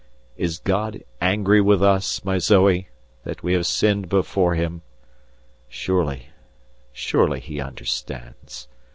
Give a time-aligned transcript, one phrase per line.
[0.35, 2.89] Is God angry with us, my Zoe,
[3.23, 4.81] that we sinned before Him?
[5.69, 6.29] Surely,
[6.91, 8.67] surely He understands.